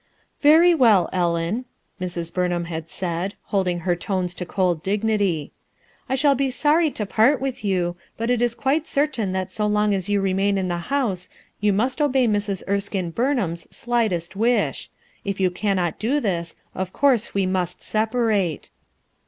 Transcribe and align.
"Very 0.39 0.73
well, 0.73 1.11
Ellen," 1.13 1.65
Mrs. 2.01 2.33
Buraham 2.33 2.65
had 2.65 2.89
said, 2.89 3.35
holding 3.43 3.81
her 3.81 3.95
tones 3.95 4.33
to 4.33 4.47
cold 4.47 4.81
dignity. 4.81 5.51
"I 6.09 6.15
shall 6.15 6.33
be 6.33 6.49
sorry 6.49 6.89
to 6.89 7.05
part 7.05 7.39
with 7.39 7.63
you, 7.63 7.95
but 8.17 8.31
it 8.31 8.41
is 8.41 8.55
quite 8.55 8.87
certain 8.87 9.31
that 9.33 9.51
so 9.51 9.67
long 9.67 9.93
as 9.93 10.09
you 10.09 10.19
remain 10.19 10.57
in 10.57 10.69
the 10.69 10.79
house 10.89 11.29
you 11.59 11.71
must 11.71 12.01
obey 12.01 12.27
Mrs. 12.27 12.63
Erskine 12.67 13.11
Burnham's 13.11 13.67
slightest 13.69 14.35
wish. 14.35 14.89
If 15.23 15.39
you 15.39 15.51
eannot 15.51 15.99
do 15.99 16.19
this, 16.19 16.55
of 16.73 16.91
course 16.93 17.35
we 17.35 17.45
must 17.45 17.83
separate." 17.83 18.71